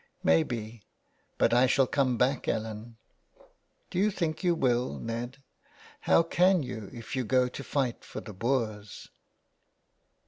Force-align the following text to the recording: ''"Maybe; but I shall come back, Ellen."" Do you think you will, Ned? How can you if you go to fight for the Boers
''"Maybe; 0.33 0.81
but 1.37 1.53
I 1.53 1.67
shall 1.67 1.85
come 1.85 2.17
back, 2.17 2.47
Ellen."" 2.47 2.97
Do 3.91 3.99
you 3.99 4.09
think 4.09 4.43
you 4.43 4.55
will, 4.55 4.97
Ned? 4.97 5.43
How 5.99 6.23
can 6.23 6.63
you 6.63 6.89
if 6.91 7.15
you 7.15 7.23
go 7.23 7.47
to 7.49 7.63
fight 7.63 8.03
for 8.03 8.19
the 8.19 8.33
Boers 8.33 9.09